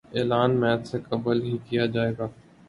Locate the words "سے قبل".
0.87-1.37